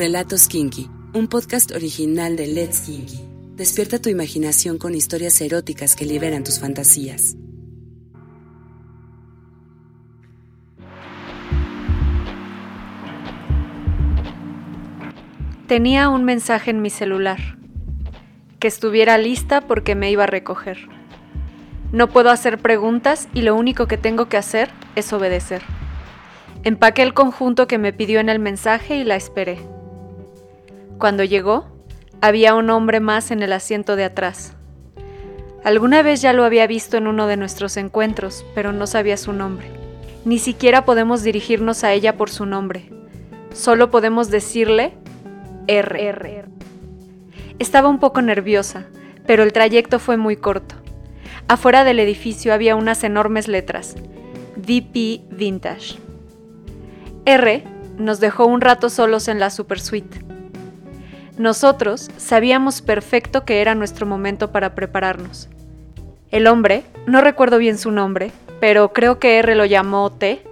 [0.00, 3.20] Relatos Kinky, un podcast original de Let's Kinky.
[3.54, 7.36] Despierta tu imaginación con historias eróticas que liberan tus fantasías.
[15.66, 17.58] Tenía un mensaje en mi celular.
[18.58, 20.78] Que estuviera lista porque me iba a recoger.
[21.92, 25.60] No puedo hacer preguntas y lo único que tengo que hacer es obedecer.
[26.64, 29.58] Empaqué el conjunto que me pidió en el mensaje y la esperé.
[31.00, 31.64] Cuando llegó,
[32.20, 34.52] había un hombre más en el asiento de atrás.
[35.64, 39.32] Alguna vez ya lo había visto en uno de nuestros encuentros, pero no sabía su
[39.32, 39.70] nombre.
[40.26, 42.90] Ni siquiera podemos dirigirnos a ella por su nombre.
[43.54, 44.92] Solo podemos decirle
[45.68, 46.44] R.
[47.58, 48.84] Estaba un poco nerviosa,
[49.26, 50.74] pero el trayecto fue muy corto.
[51.48, 53.96] Afuera del edificio había unas enormes letras.
[54.56, 55.98] VP Vintage.
[57.24, 57.64] R
[57.96, 60.29] nos dejó un rato solos en la super suite.
[61.40, 65.48] Nosotros sabíamos perfecto que era nuestro momento para prepararnos.
[66.30, 70.42] El hombre, no recuerdo bien su nombre, pero creo que R lo llamó T,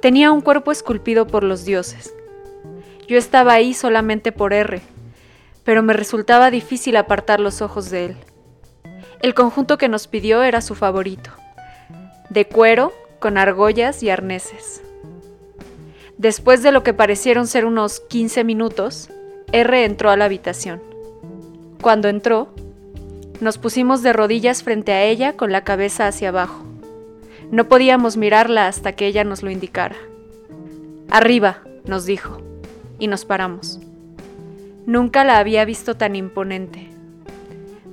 [0.00, 2.14] tenía un cuerpo esculpido por los dioses.
[3.08, 4.82] Yo estaba ahí solamente por R,
[5.64, 8.16] pero me resultaba difícil apartar los ojos de él.
[9.20, 11.32] El conjunto que nos pidió era su favorito,
[12.30, 14.80] de cuero, con argollas y arneses.
[16.18, 19.10] Después de lo que parecieron ser unos 15 minutos,
[19.54, 20.82] R entró a la habitación.
[21.80, 22.48] Cuando entró,
[23.40, 26.64] nos pusimos de rodillas frente a ella con la cabeza hacia abajo.
[27.52, 29.94] No podíamos mirarla hasta que ella nos lo indicara.
[31.08, 32.38] Arriba, nos dijo,
[32.98, 33.78] y nos paramos.
[34.86, 36.88] Nunca la había visto tan imponente.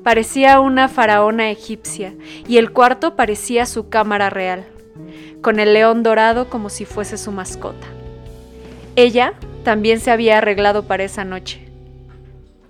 [0.04, 2.16] Parecía una faraona egipcia
[2.48, 4.66] y el cuarto parecía su cámara real,
[5.44, 7.86] con el león dorado como si fuese su mascota.
[8.96, 11.68] Ella también se había arreglado para esa noche.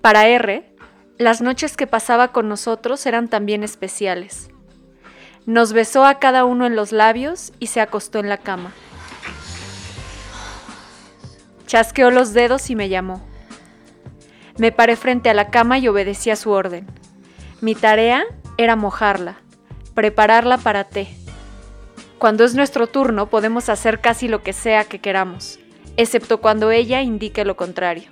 [0.00, 0.74] Para R,
[1.18, 4.50] las noches que pasaba con nosotros eran también especiales.
[5.46, 8.72] Nos besó a cada uno en los labios y se acostó en la cama.
[11.66, 13.26] Chasqueó los dedos y me llamó.
[14.58, 16.86] Me paré frente a la cama y obedecí a su orden.
[17.60, 18.24] Mi tarea
[18.58, 19.36] era mojarla,
[19.94, 21.08] prepararla para té.
[22.18, 25.58] Cuando es nuestro turno podemos hacer casi lo que sea que queramos
[25.96, 28.10] excepto cuando ella indique lo contrario.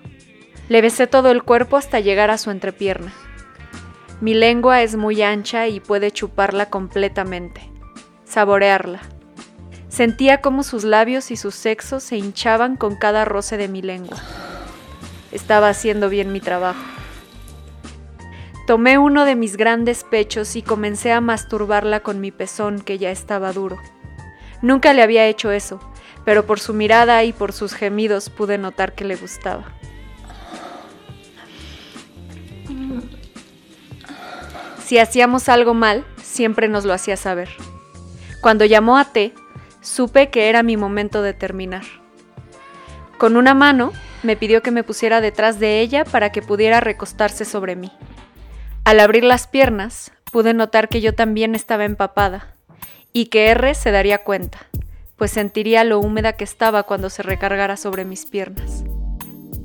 [0.69, 3.13] Le besé todo el cuerpo hasta llegar a su entrepierna.
[4.21, 7.63] Mi lengua es muy ancha y puede chuparla completamente,
[8.25, 9.01] saborearla.
[9.89, 14.19] Sentía como sus labios y sus sexos se hinchaban con cada roce de mi lengua.
[15.33, 16.81] Estaba haciendo bien mi trabajo.
[18.69, 23.11] Tomé uno de mis grandes pechos y comencé a masturbarla con mi pezón que ya
[23.11, 23.79] estaba duro.
[24.63, 25.81] Nunca le había hecho eso,
[26.31, 29.65] pero por su mirada y por sus gemidos pude notar que le gustaba.
[34.85, 37.49] Si hacíamos algo mal, siempre nos lo hacía saber.
[38.41, 39.35] Cuando llamó a T,
[39.81, 41.83] supe que era mi momento de terminar.
[43.19, 43.93] Con una mano,
[44.23, 47.91] me pidió que me pusiera detrás de ella para que pudiera recostarse sobre mí.
[48.85, 52.55] Al abrir las piernas, pude notar que yo también estaba empapada
[53.13, 54.70] y que R se daría cuenta
[55.21, 58.85] pues sentiría lo húmeda que estaba cuando se recargara sobre mis piernas.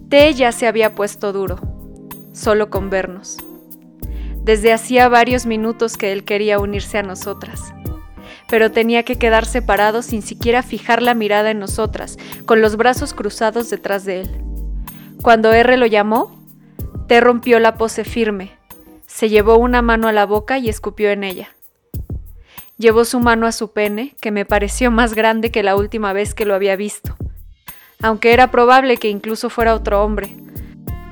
[0.10, 1.62] T ya se había puesto duro,
[2.34, 3.38] solo con vernos.
[4.44, 7.74] Desde hacía varios minutos que él quería unirse a nosotras,
[8.50, 13.14] pero tenía que quedar separado sin siquiera fijar la mirada en nosotras, con los brazos
[13.14, 14.30] cruzados detrás de él.
[15.22, 16.38] Cuando R lo llamó,
[17.08, 18.52] T rompió la pose firme,
[19.08, 21.55] se llevó una mano a la boca y escupió en ella.
[22.78, 26.34] Llevó su mano a su pene, que me pareció más grande que la última vez
[26.34, 27.16] que lo había visto,
[28.02, 30.36] aunque era probable que incluso fuera otro hombre,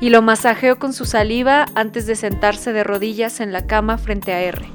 [0.01, 4.33] y lo masajeó con su saliva antes de sentarse de rodillas en la cama frente
[4.33, 4.65] a R.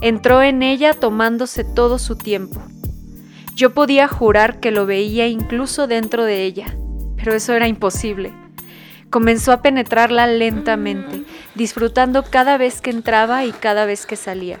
[0.00, 2.60] Entró en ella tomándose todo su tiempo.
[3.54, 6.76] Yo podía jurar que lo veía incluso dentro de ella,
[7.16, 8.32] pero eso era imposible.
[9.10, 11.24] Comenzó a penetrarla lentamente,
[11.54, 14.60] disfrutando cada vez que entraba y cada vez que salía.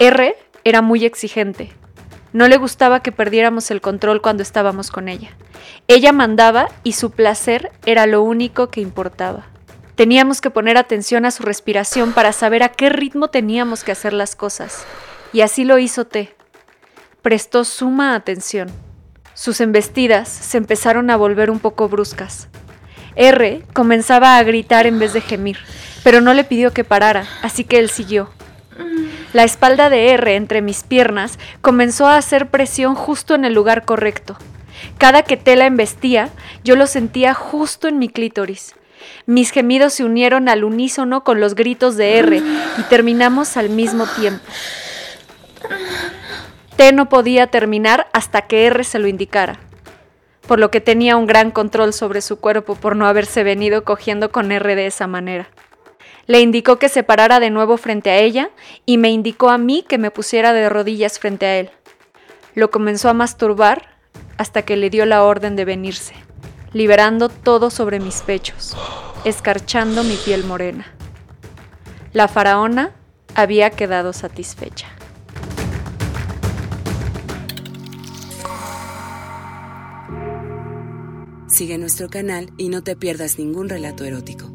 [0.00, 1.72] R era muy exigente.
[2.32, 5.30] No le gustaba que perdiéramos el control cuando estábamos con ella.
[5.86, 9.46] Ella mandaba y su placer era lo único que importaba.
[9.96, 14.12] Teníamos que poner atención a su respiración para saber a qué ritmo teníamos que hacer
[14.12, 14.84] las cosas.
[15.32, 16.34] Y así lo hizo T.
[17.22, 18.87] Prestó suma atención.
[19.38, 22.48] Sus embestidas se empezaron a volver un poco bruscas.
[23.14, 25.58] R comenzaba a gritar en vez de gemir,
[26.02, 28.30] pero no le pidió que parara, así que él siguió.
[29.32, 33.84] La espalda de R entre mis piernas comenzó a hacer presión justo en el lugar
[33.84, 34.36] correcto.
[34.98, 36.30] Cada que Tela embestía,
[36.64, 38.74] yo lo sentía justo en mi clítoris.
[39.24, 44.04] Mis gemidos se unieron al unísono con los gritos de R y terminamos al mismo
[44.08, 44.42] tiempo.
[46.78, 49.58] T no podía terminar hasta que R se lo indicara,
[50.46, 54.30] por lo que tenía un gran control sobre su cuerpo por no haberse venido cogiendo
[54.30, 55.48] con R de esa manera.
[56.26, 58.50] Le indicó que se parara de nuevo frente a ella
[58.86, 61.70] y me indicó a mí que me pusiera de rodillas frente a él.
[62.54, 63.88] Lo comenzó a masturbar
[64.36, 66.14] hasta que le dio la orden de venirse,
[66.72, 68.76] liberando todo sobre mis pechos,
[69.24, 70.86] escarchando mi piel morena.
[72.12, 72.92] La faraona
[73.34, 74.86] había quedado satisfecha.
[81.58, 84.48] Sigue nuestro canal y no te pierdas ningún relato erótico.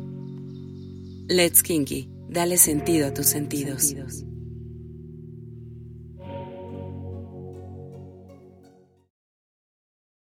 [1.28, 3.94] Let's Kinky, dale sentido a tus sentidos.